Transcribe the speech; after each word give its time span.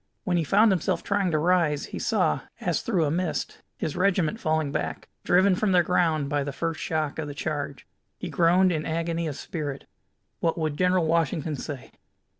When 0.23 0.35
he 0.35 0.43
found 0.43 0.71
himself 0.71 1.03
trying 1.03 1.29
to 1.29 1.37
rise, 1.37 1.85
he 1.93 1.99
saw, 1.99 2.39
as 2.59 2.81
through 2.81 3.05
a 3.05 3.11
mist, 3.11 3.61
his 3.77 3.95
regiment 3.95 4.39
falling 4.39 4.71
back, 4.71 5.07
driven 5.23 5.53
from 5.53 5.73
their 5.73 5.83
ground 5.83 6.27
by 6.27 6.43
the 6.43 6.51
first 6.51 6.79
shock 6.79 7.19
of 7.19 7.27
the 7.27 7.35
charge. 7.35 7.85
He 8.17 8.27
groaned 8.27 8.71
in 8.71 8.83
agony 8.83 9.27
of 9.27 9.35
spirit. 9.35 9.85
What 10.39 10.57
would 10.57 10.75
General 10.75 11.05
Washington 11.05 11.55
say? 11.55 11.91